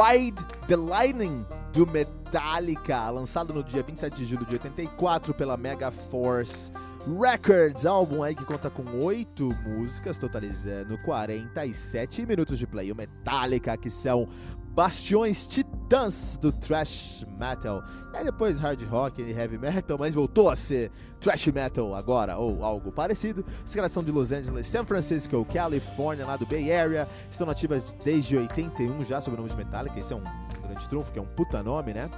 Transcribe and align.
Ride 0.00 0.42
the 0.66 0.76
Lightning 0.76 1.44
do 1.74 1.86
Metallica, 1.86 3.10
lançado 3.10 3.52
no 3.52 3.62
dia 3.62 3.82
27 3.82 4.16
de 4.16 4.24
julho 4.24 4.46
de 4.46 4.54
84 4.54 5.34
pela 5.34 5.58
Mega 5.58 5.90
Force 5.90 6.72
Records, 7.20 7.84
álbum 7.84 8.22
aí 8.22 8.34
que 8.34 8.44
conta 8.46 8.70
com 8.70 8.82
8 9.04 9.44
músicas, 9.66 10.16
totalizando 10.16 10.96
47 11.04 12.24
minutos 12.24 12.58
de 12.58 12.66
play. 12.66 12.90
O 12.90 12.96
Metallica, 12.96 13.76
que 13.76 13.90
são 13.90 14.26
bastiões 14.70 15.44
titãs 15.90 16.38
do 16.40 16.52
thrash 16.52 17.26
metal. 17.36 17.82
E 18.12 18.16
aí 18.16 18.24
depois 18.24 18.60
hard 18.60 18.80
rock 18.88 19.20
e 19.20 19.32
heavy 19.32 19.58
metal, 19.58 19.98
mas 19.98 20.14
voltou 20.14 20.48
a 20.48 20.54
ser 20.54 20.92
thrash 21.20 21.48
metal 21.48 21.96
agora, 21.96 22.36
ou 22.36 22.64
algo 22.64 22.92
parecido. 22.92 23.44
Os 23.66 23.74
caras 23.74 23.90
são 23.90 24.02
de 24.04 24.12
Los 24.12 24.30
Angeles, 24.30 24.68
San 24.68 24.84
Francisco, 24.84 25.44
Califórnia, 25.52 26.24
lá 26.24 26.36
do 26.36 26.46
Bay 26.46 26.72
Area. 26.72 27.08
Estão 27.28 27.44
nativas 27.44 27.82
desde 28.04 28.36
81 28.36 29.04
já, 29.04 29.20
sob 29.20 29.34
o 29.34 29.36
nome 29.38 29.50
de 29.50 29.56
Metallica. 29.56 29.98
Esse 29.98 30.12
é 30.12 30.16
um 30.16 30.22
grande 30.62 30.88
trunfo, 30.88 31.10
que 31.10 31.18
é 31.18 31.22
um 31.22 31.26
puta 31.26 31.60
nome, 31.60 31.92
né? 31.92 32.08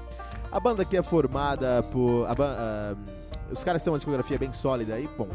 A 0.51 0.61
banda 0.61 0.83
aqui 0.83 0.99
é 0.99 1.03
formada 1.03 1.83
por... 1.85 2.27
A, 2.27 2.33
uh, 2.33 2.99
os 3.51 3.65
caras 3.65 3.83
têm 3.83 3.91
uma 3.91 3.99
discografia 3.99 4.39
bem 4.39 4.53
sólida 4.53 4.95
aí, 4.95 5.09
bom, 5.17 5.29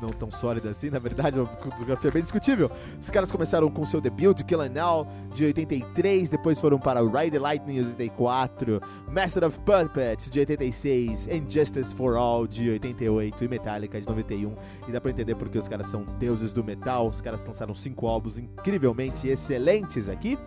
não 0.00 0.10
tão 0.10 0.30
sólida 0.30 0.70
assim, 0.70 0.90
na 0.90 0.98
verdade, 0.98 1.38
uma 1.38 1.46
fotografia 1.46 2.10
bem 2.10 2.22
discutível. 2.22 2.70
Os 3.00 3.10
caras 3.10 3.30
começaram 3.30 3.70
com 3.70 3.84
seu 3.84 4.00
debut, 4.00 4.42
Kill 4.42 4.60
and 4.60 4.70
Now, 4.70 5.06
de 5.34 5.44
83, 5.44 6.30
depois 6.30 6.60
foram 6.60 6.78
para 6.78 7.00
Ride 7.00 7.32
the 7.32 7.38
Lightning, 7.38 7.82
de 7.82 7.88
84, 7.88 8.80
Master 9.10 9.44
of 9.44 9.58
Puppets, 9.60 10.30
de 10.30 10.40
86, 10.40 11.28
and 11.28 11.48
Justice 11.48 11.94
for 11.94 12.16
All, 12.16 12.46
de 12.46 12.70
88, 12.70 13.44
e 13.44 13.48
Metallica, 13.48 14.00
de 14.00 14.06
91. 14.06 14.54
E 14.86 14.92
dá 14.92 15.00
pra 15.00 15.10
entender 15.10 15.34
porque 15.34 15.58
os 15.58 15.68
caras 15.68 15.86
são 15.86 16.04
deuses 16.18 16.52
do 16.52 16.62
metal, 16.62 17.08
os 17.08 17.20
caras 17.20 17.44
lançaram 17.44 17.74
cinco 17.74 18.06
álbuns 18.06 18.38
incrivelmente 18.38 19.28
excelentes 19.28 20.08
aqui. 20.08 20.38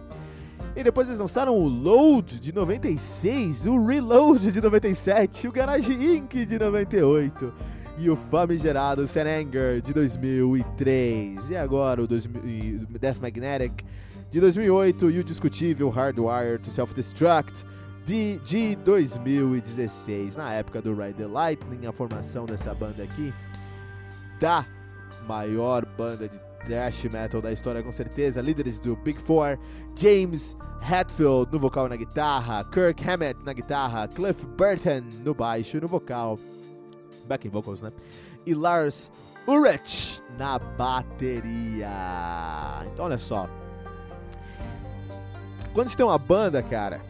E 0.76 0.84
depois 0.84 1.08
eles 1.08 1.20
lançaram 1.20 1.58
o 1.58 1.68
Load 1.68 2.40
de 2.40 2.54
96, 2.54 3.66
o 3.66 3.86
Reload 3.86 4.52
de 4.52 4.62
97, 4.62 5.48
o 5.48 5.52
Garage 5.52 5.92
Inc. 5.94 6.46
de 6.46 6.58
98 6.58 7.54
e 8.02 8.10
o 8.10 8.16
famigerado 8.16 9.08
Serenger 9.08 9.80
de 9.80 9.94
2003. 9.94 11.52
E 11.52 11.56
agora 11.56 12.02
o 12.02 12.08
Death 12.08 13.20
Magnetic 13.22 13.86
de 14.32 14.40
2008 14.40 15.12
e 15.12 15.20
o 15.20 15.24
discutível 15.24 15.88
Hardwire 15.90 16.58
to 16.58 16.72
Self-Destruct 16.72 17.64
de, 18.04 18.40
de 18.40 18.76
2016. 18.78 20.36
Na 20.36 20.52
época 20.52 20.82
do 20.82 20.96
Ride 20.96 21.14
the 21.14 21.28
Lightning, 21.28 21.86
a 21.86 21.92
formação 21.92 22.48
dessa 22.48 22.74
banda 22.74 23.04
aqui, 23.04 23.32
da 24.40 24.66
maior 25.28 25.86
banda 25.86 26.28
de 26.28 26.40
thrash 26.66 27.04
metal 27.04 27.40
da 27.40 27.52
história, 27.52 27.84
com 27.84 27.92
certeza. 27.92 28.42
Líderes 28.42 28.80
do 28.80 28.96
Big 28.96 29.22
Four: 29.22 29.60
James 29.96 30.58
Hetfield 30.82 31.52
no 31.52 31.60
vocal 31.60 31.86
e 31.86 31.90
na 31.90 31.98
guitarra, 31.98 32.64
Kirk 32.66 33.08
Hammett 33.08 33.40
na 33.46 33.54
guitarra, 33.54 34.08
Cliff 34.08 34.44
Burton 34.58 35.04
no 35.24 35.36
baixo 35.36 35.78
e 35.78 35.82
no 35.82 35.88
vocal 35.88 36.40
backing 37.26 37.50
vocals, 37.50 37.82
né? 37.82 37.92
E 38.46 38.54
Lars 38.54 39.12
Ulrich 39.48 40.22
na 40.38 40.60
bateria. 40.60 41.90
Então, 42.92 43.06
olha 43.06 43.18
só. 43.18 43.50
Quando 45.74 45.88
gente 45.88 45.98
tem 45.98 46.06
uma 46.06 46.18
banda, 46.18 46.62
cara, 46.62 47.02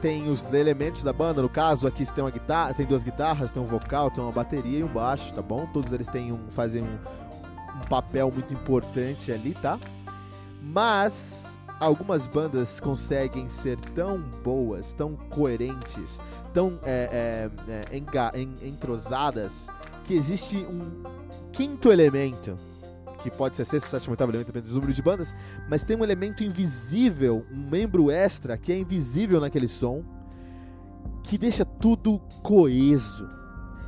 tem 0.00 0.28
os 0.28 0.44
elementos 0.52 1.02
da 1.02 1.12
banda. 1.12 1.42
No 1.42 1.48
caso, 1.48 1.86
aqui 1.86 2.04
você 2.04 2.12
tem 2.12 2.24
uma 2.24 2.30
guitarra, 2.30 2.74
tem 2.74 2.86
duas 2.86 3.04
guitarras, 3.04 3.50
tem 3.50 3.62
um 3.62 3.66
vocal, 3.66 4.10
tem 4.10 4.22
uma 4.22 4.32
bateria 4.32 4.80
e 4.80 4.84
um 4.84 4.88
baixo, 4.88 5.32
tá 5.32 5.42
bom? 5.42 5.66
Todos 5.72 5.92
eles 5.92 6.08
têm 6.08 6.32
um, 6.32 6.50
fazem 6.50 6.82
um, 6.82 6.98
um 7.76 7.88
papel 7.88 8.30
muito 8.30 8.52
importante 8.52 9.30
ali, 9.30 9.54
tá? 9.54 9.78
Mas 10.60 11.41
algumas 11.82 12.28
bandas 12.28 12.78
conseguem 12.78 13.48
ser 13.48 13.76
tão 13.94 14.18
boas, 14.20 14.94
tão 14.94 15.16
coerentes, 15.16 16.20
tão 16.52 16.78
é, 16.84 17.50
é, 17.68 17.96
é, 17.96 18.66
entrosadas 18.66 19.66
que 20.04 20.14
existe 20.14 20.56
um 20.56 21.02
quinto 21.50 21.90
elemento 21.90 22.56
que 23.20 23.30
pode 23.30 23.56
ser 23.56 23.64
sexto, 23.64 23.88
sétimo, 23.88 24.12
oitavo 24.12 24.30
elemento, 24.30 24.48
dependendo 24.48 24.72
do 24.72 24.74
número 24.74 24.92
de 24.92 25.02
bandas, 25.02 25.34
mas 25.68 25.84
tem 25.84 25.96
um 25.96 26.02
elemento 26.02 26.42
invisível, 26.42 27.44
um 27.52 27.68
membro 27.68 28.10
extra 28.10 28.56
que 28.56 28.72
é 28.72 28.78
invisível 28.78 29.40
naquele 29.40 29.68
som, 29.68 30.04
que 31.22 31.38
deixa 31.38 31.64
tudo 31.64 32.18
coeso 32.42 33.28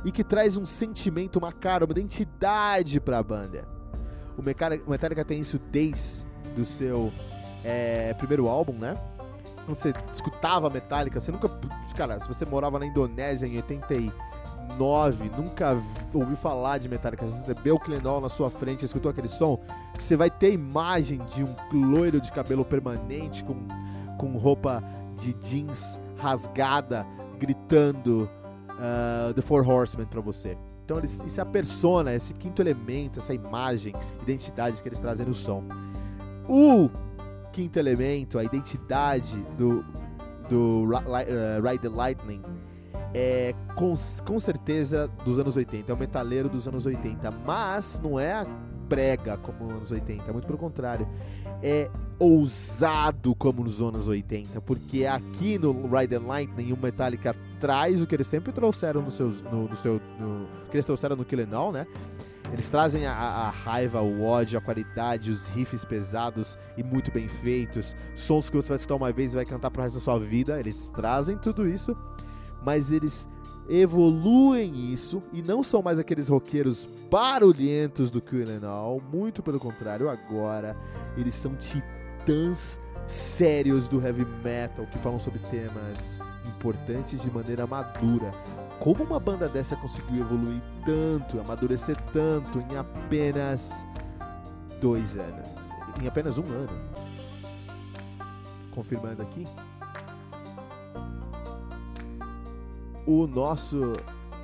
e 0.05 0.11
que 0.11 0.23
traz 0.23 0.55
um 0.55 0.65
sentimento, 0.65 1.37
uma 1.37 1.51
cara, 1.51 1.85
uma 1.85 1.91
identidade 1.91 2.99
para 2.99 3.17
a 3.17 3.23
banda. 3.23 3.67
O 4.37 4.41
Metallica 4.41 5.25
tem 5.25 5.39
isso 5.39 5.59
desde 5.59 6.25
do 6.55 6.63
seu 6.63 7.11
é, 7.65 8.13
primeiro 8.17 8.47
álbum, 8.47 8.73
né? 8.73 8.95
quando 9.65 9.77
você 9.77 9.93
escutava 10.13 10.69
Metallica, 10.69 11.19
você 11.19 11.31
nunca. 11.31 11.49
Cara, 11.95 12.19
se 12.19 12.27
você 12.27 12.45
morava 12.45 12.77
na 12.79 12.85
Indonésia 12.85 13.47
em 13.47 13.55
89, 13.57 15.31
nunca 15.35 15.81
ouviu 16.13 16.37
falar 16.37 16.77
de 16.77 16.87
Metallica, 16.87 17.27
você 17.27 17.39
recebeu 17.39 17.75
o 17.75 17.79
Clenol 17.79 18.21
na 18.21 18.29
sua 18.29 18.49
frente 18.49 18.85
escutou 18.85 19.09
aquele 19.09 19.27
som, 19.27 19.59
você 19.97 20.15
vai 20.15 20.29
ter 20.29 20.51
imagem 20.51 21.19
de 21.25 21.43
um 21.43 21.55
loiro 21.71 22.21
de 22.21 22.31
cabelo 22.31 22.63
permanente 22.63 23.43
com, 23.43 23.55
com 24.17 24.37
roupa 24.37 24.83
de 25.17 25.33
jeans 25.33 25.99
rasgada, 26.17 27.05
gritando 27.39 28.29
uh, 28.71 29.33
The 29.33 29.41
Four 29.41 29.67
Horsemen 29.67 30.05
pra 30.05 30.21
você. 30.21 30.57
Então 30.83 30.99
eles, 30.99 31.19
isso 31.25 31.39
é 31.39 31.43
a 31.43 31.45
persona, 31.45 32.13
esse 32.13 32.33
quinto 32.35 32.61
elemento, 32.61 33.19
essa 33.19 33.33
imagem, 33.33 33.95
identidade 34.21 34.83
que 34.83 34.87
eles 34.87 34.99
trazem 34.99 35.25
no 35.25 35.33
som. 35.33 35.63
O 36.47 36.91
quinto 37.55 37.79
elemento, 37.79 38.37
a 38.37 38.43
identidade 38.43 39.37
do, 39.57 39.81
do 40.49 40.83
uh, 40.83 41.65
Ride 41.65 41.79
the 41.79 41.87
Lightning 41.87 42.41
é 43.13 43.55
com, 43.75 43.95
com 44.25 44.37
certeza 44.37 45.09
dos 45.23 45.39
anos 45.39 45.55
80, 45.55 45.89
é 45.89 45.95
o 45.95 45.97
metaleiro 45.97 46.49
dos 46.49 46.67
anos 46.67 46.85
80, 46.85 47.31
mas 47.45 47.97
não 48.03 48.19
é 48.19 48.33
a 48.33 48.43
brega 48.89 49.37
como 49.37 49.63
nos 49.63 49.73
anos 49.73 49.91
80, 49.91 50.33
muito 50.33 50.45
pelo 50.45 50.57
contrário, 50.57 51.07
é 51.63 51.89
ousado 52.19 53.33
como 53.33 53.63
nos 53.63 53.81
anos 53.81 54.05
80, 54.05 54.59
porque 54.59 55.05
aqui 55.05 55.57
no 55.57 55.71
Ride 55.87 56.09
the 56.09 56.19
Lightning 56.19 56.73
o 56.73 56.77
Metallica 56.77 57.33
traz 57.61 58.03
o 58.03 58.07
que 58.07 58.15
eles 58.15 58.27
sempre 58.27 58.51
trouxeram 58.51 59.01
no, 59.01 59.11
seus, 59.11 59.41
no, 59.43 59.69
no 59.69 59.77
seu, 59.77 60.01
no, 60.19 60.45
que 60.69 60.75
eles 60.75 60.85
trouxeram 60.85 61.15
no 61.15 61.23
Kill 61.23 61.47
All, 61.53 61.71
né? 61.71 61.87
Eles 62.55 62.69
trazem 62.69 63.05
a, 63.05 63.11
a, 63.11 63.49
raiva, 63.49 64.01
o 64.01 64.23
ódio, 64.23 64.57
a 64.57 64.61
qualidade, 64.61 65.29
os 65.29 65.43
riffs 65.43 65.83
pesados 65.83 66.57
e 66.77 66.83
muito 66.83 67.11
bem 67.11 67.27
feitos, 67.27 67.93
sons 68.15 68.49
que 68.49 68.55
você 68.55 68.69
vai 68.69 68.77
escutar 68.77 68.95
uma 68.95 69.11
vez 69.11 69.33
e 69.33 69.35
vai 69.35 69.43
cantar 69.43 69.69
pro 69.69 69.81
resto 69.81 69.95
da 69.95 70.01
sua 70.01 70.17
vida. 70.17 70.57
Eles 70.57 70.89
trazem 70.95 71.37
tudo 71.37 71.67
isso, 71.67 71.93
mas 72.63 72.93
eles 72.93 73.27
evoluem 73.67 74.93
isso 74.93 75.21
e 75.33 75.41
não 75.41 75.65
são 75.65 75.81
mais 75.81 75.99
aqueles 75.99 76.29
roqueiros 76.29 76.87
barulhentos 77.11 78.09
do 78.09 78.23
All, 78.65 79.01
muito 79.01 79.43
pelo 79.43 79.59
contrário, 79.59 80.07
agora 80.07 80.77
eles 81.17 81.35
são 81.35 81.57
titãs 81.57 82.79
sérios 83.05 83.89
do 83.89 84.01
heavy 84.01 84.25
metal 84.41 84.87
que 84.87 84.97
falam 84.99 85.19
sobre 85.19 85.39
temas 85.39 86.17
importantes 86.47 87.21
de 87.21 87.29
maneira 87.29 87.67
madura. 87.67 88.31
Como 88.79 89.03
uma 89.03 89.19
banda 89.19 89.49
dessa 89.49 89.75
conseguiu 89.75 90.21
evoluir 90.21 90.61
tanto, 90.85 91.39
amadurecer 91.39 91.97
tanto 92.11 92.59
em 92.59 92.77
apenas 92.77 93.85
dois 94.79 95.17
anos? 95.17 95.47
Em 96.01 96.07
apenas 96.07 96.37
um 96.37 96.43
ano. 96.43 96.69
Confirmando 98.71 99.21
aqui. 99.21 99.45
O 103.07 103.27
nosso 103.27 103.93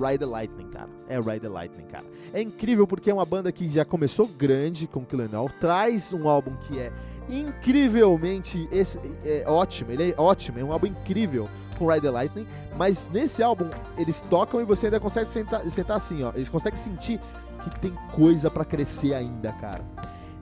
Ride 0.00 0.18
the 0.18 0.26
Lightning, 0.26 0.68
cara. 0.68 0.88
É 1.08 1.18
Ride 1.18 1.40
the 1.40 1.48
Lightning, 1.48 1.86
cara. 1.86 2.06
É 2.32 2.40
incrível 2.40 2.86
porque 2.86 3.10
é 3.10 3.14
uma 3.14 3.26
banda 3.26 3.50
que 3.50 3.68
já 3.68 3.84
começou 3.84 4.28
grande 4.28 4.86
com 4.86 5.04
Killenall, 5.04 5.50
traz 5.60 6.12
um 6.12 6.28
álbum 6.28 6.54
que 6.68 6.78
é 6.78 6.92
incrivelmente 7.28 8.68
esse, 8.70 8.98
é, 9.24 9.44
ótimo, 9.46 9.90
ele 9.90 10.10
é 10.10 10.14
ótimo, 10.20 10.58
é 10.58 10.64
um 10.64 10.72
álbum 10.72 10.86
incrível 10.86 11.48
com 11.78 11.86
Ride 11.86 12.02
the 12.02 12.10
Lightning, 12.10 12.46
mas 12.76 13.08
nesse 13.12 13.42
álbum 13.42 13.68
eles 13.96 14.20
tocam 14.22 14.60
e 14.60 14.64
você 14.64 14.86
ainda 14.86 15.00
consegue 15.00 15.30
sentar, 15.30 15.68
sentar 15.68 15.96
assim, 15.96 16.22
ó, 16.22 16.32
eles 16.34 16.48
conseguem 16.48 16.78
sentir 16.78 17.20
que 17.62 17.80
tem 17.80 17.94
coisa 18.12 18.50
para 18.50 18.64
crescer 18.64 19.14
ainda, 19.14 19.52
cara. 19.52 19.84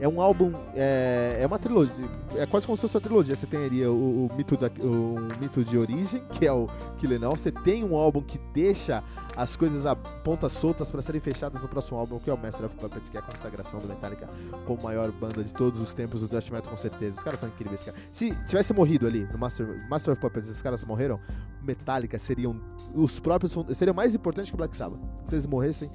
É 0.00 0.08
um 0.08 0.18
álbum, 0.18 0.52
é, 0.74 1.38
é 1.40 1.46
uma 1.46 1.58
trilogia, 1.58 1.92
é 2.34 2.46
quase 2.46 2.66
como 2.66 2.74
se 2.74 2.80
fosse 2.80 2.96
uma 2.96 3.02
trilogia. 3.02 3.36
Você 3.36 3.46
ali 3.54 3.84
o, 3.84 3.92
o 3.92 4.30
mito, 4.34 4.56
da, 4.56 4.70
o, 4.80 5.16
o, 5.16 5.28
mito 5.38 5.62
de 5.62 5.76
origem, 5.76 6.22
que 6.32 6.46
é 6.46 6.52
o 6.52 6.68
Killenall. 6.98 7.36
Você 7.36 7.52
tem 7.52 7.84
um 7.84 7.94
álbum 7.94 8.22
que 8.22 8.38
deixa 8.54 9.04
as 9.36 9.56
coisas 9.56 9.84
a 9.84 9.94
pontas 9.94 10.52
soltas 10.52 10.90
para 10.90 11.02
serem 11.02 11.20
fechadas 11.20 11.60
no 11.62 11.68
próximo 11.68 11.98
álbum, 11.98 12.18
que 12.18 12.30
é 12.30 12.32
o 12.32 12.38
Master 12.38 12.66
of 12.66 12.76
Puppets, 12.76 13.10
que 13.10 13.16
é 13.18 13.20
a 13.20 13.22
consagração 13.22 13.78
do 13.78 13.88
Metallica 13.88 14.26
como 14.66 14.82
maior 14.82 15.12
banda 15.12 15.44
de 15.44 15.52
todos 15.52 15.80
os 15.80 15.92
tempos 15.92 16.20
do 16.20 16.28
thrash 16.28 16.48
metal, 16.48 16.70
com 16.70 16.78
certeza. 16.78 17.18
Os 17.18 17.22
caras 17.22 17.38
são 17.38 17.48
incríveis, 17.48 17.82
cara. 17.82 17.96
Se 18.10 18.34
tivesse 18.46 18.72
morrido 18.72 19.06
ali 19.06 19.28
no 19.30 19.38
Master, 19.38 19.86
Master 19.88 20.14
of 20.14 20.20
Puppets, 20.20 20.48
esses 20.48 20.62
caras 20.62 20.82
morreram, 20.82 21.20
Metallica 21.62 22.18
seriam 22.18 22.58
os 22.94 23.20
próprios, 23.20 23.54
seriam 23.74 23.94
mais 23.94 24.14
importantes 24.14 24.50
que 24.50 24.54
o 24.54 24.58
Black 24.58 24.74
Sabbath. 24.74 25.00
Se 25.26 25.34
eles 25.34 25.46
morressem, 25.46 25.90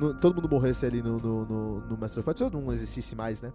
no, 0.00 0.14
todo 0.14 0.34
mundo 0.34 0.48
morresse 0.48 0.86
ali 0.86 1.02
no, 1.02 1.18
no, 1.18 1.44
no, 1.44 1.80
no 1.82 1.96
Master 1.96 2.20
of 2.20 2.22
Puppets, 2.22 2.50
não 2.50 2.72
existisse 2.72 3.14
mais, 3.14 3.40
né? 3.40 3.52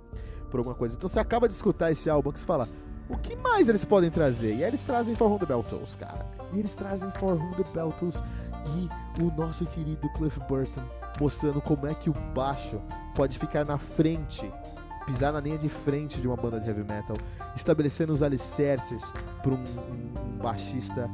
Por 0.51 0.59
alguma 0.59 0.75
coisa. 0.75 0.95
Então 0.95 1.09
você 1.09 1.19
acaba 1.19 1.47
de 1.47 1.55
escutar 1.55 1.91
esse 1.91 2.09
álbum 2.09 2.31
que 2.31 2.39
você 2.39 2.45
fala, 2.45 2.69
o 3.09 3.17
que 3.17 3.35
mais 3.35 3.67
eles 3.67 3.83
podem 3.83 4.09
trazer? 4.11 4.55
E 4.55 4.63
aí 4.63 4.69
eles 4.69 4.83
trazem 4.83 5.15
For 5.15 5.29
Whom 5.29 5.39
the 5.39 5.45
Bell 5.45 5.63
Tolls, 5.63 5.97
cara. 5.97 6.25
E 6.53 6.59
eles 6.59 6.75
trazem 6.75 7.11
For 7.13 7.33
Whom 7.33 7.51
the 7.51 7.63
Bell 7.73 7.91
Tolls 7.93 8.21
e 8.77 9.21
o 9.21 9.31
nosso 9.35 9.65
querido 9.65 10.07
Cliff 10.13 10.39
Burton 10.47 10.83
mostrando 11.19 11.61
como 11.61 11.87
é 11.87 11.93
que 11.93 12.09
o 12.09 12.13
baixo 12.33 12.81
pode 13.15 13.39
ficar 13.39 13.65
na 13.65 13.77
frente, 13.77 14.51
pisar 15.05 15.31
na 15.31 15.39
linha 15.39 15.57
de 15.57 15.69
frente 15.69 16.19
de 16.19 16.27
uma 16.27 16.35
banda 16.35 16.59
de 16.59 16.67
heavy 16.67 16.83
metal, 16.83 17.17
estabelecendo 17.55 18.11
os 18.11 18.21
alicerces 18.21 19.11
para 19.41 19.51
um, 19.51 19.63
um, 19.63 20.33
um 20.33 20.37
baixista 20.37 21.09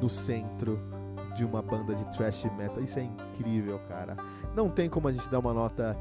no 0.00 0.08
centro 0.08 0.93
de 1.34 1.44
uma 1.44 1.60
banda 1.60 1.94
de 1.94 2.04
thrash 2.16 2.44
metal. 2.56 2.82
Isso 2.82 2.98
é 2.98 3.02
incrível, 3.02 3.78
cara. 3.88 4.16
Não 4.54 4.70
tem 4.70 4.88
como 4.88 5.08
a 5.08 5.12
gente 5.12 5.28
dar 5.28 5.40
uma 5.40 5.52
nota 5.52 5.94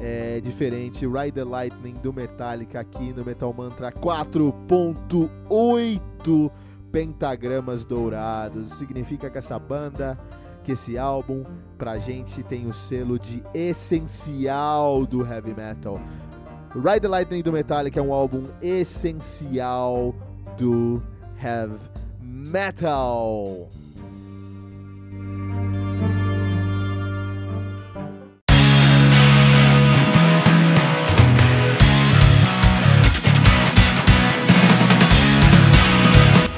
é, 0.00 0.40
diferente. 0.40 1.06
Ride 1.06 1.32
the 1.32 1.44
Lightning 1.44 1.92
do 1.94 2.12
Metallica 2.12 2.80
aqui 2.80 3.12
no 3.12 3.24
Metal 3.24 3.52
Mantra 3.52 3.92
4.8 3.92 6.50
pentagramas 6.90 7.84
dourados. 7.84 8.72
Significa 8.78 9.30
que 9.30 9.38
essa 9.38 9.58
banda, 9.58 10.18
que 10.64 10.72
esse 10.72 10.96
álbum, 10.96 11.44
pra 11.76 11.98
gente 11.98 12.42
tem 12.42 12.66
o 12.66 12.72
selo 12.72 13.18
de 13.18 13.42
essencial 13.54 15.04
do 15.06 15.26
heavy 15.26 15.54
metal. 15.54 16.00
Ride 16.74 17.00
the 17.00 17.08
Lightning 17.08 17.42
do 17.42 17.52
Metallica 17.52 18.00
é 18.00 18.02
um 18.02 18.12
álbum 18.12 18.48
essencial 18.60 20.14
do 20.58 21.02
heavy 21.42 21.78
metal. 22.20 23.70